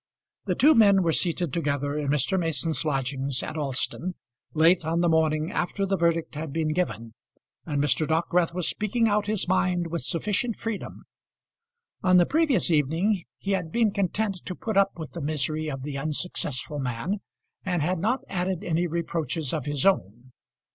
The 0.45 0.55
two 0.55 0.73
men 0.73 1.03
were 1.03 1.11
seated 1.11 1.53
together 1.53 1.95
in 1.95 2.07
Mr. 2.09 2.39
Mason's 2.39 2.83
lodgings 2.83 3.43
at 3.43 3.55
Alston, 3.55 4.15
late 4.55 4.83
on 4.83 5.01
the 5.01 5.07
morning 5.07 5.51
after 5.51 5.85
the 5.85 5.95
verdict 5.95 6.33
had 6.33 6.51
been 6.51 6.73
given, 6.73 7.13
and 7.67 7.79
Mr. 7.79 8.07
Dockwrath 8.07 8.51
was 8.51 8.67
speaking 8.67 9.07
out 9.07 9.27
his 9.27 9.47
mind 9.47 9.91
with 9.91 10.01
sufficient 10.01 10.55
freedom. 10.55 11.03
On 12.01 12.17
the 12.17 12.25
previous 12.25 12.71
evening 12.71 13.25
he 13.37 13.51
had 13.51 13.71
been 13.71 13.91
content 13.91 14.37
to 14.45 14.55
put 14.55 14.75
up 14.75 14.93
with 14.97 15.11
the 15.11 15.21
misery 15.21 15.69
of 15.69 15.83
the 15.83 15.99
unsuccessful 15.99 16.79
man, 16.79 17.19
and 17.63 17.83
had 17.83 17.99
not 17.99 18.21
added 18.27 18.63
any 18.63 18.87
reproaches 18.87 19.53
of 19.53 19.65
his 19.65 19.85
own. 19.85 20.31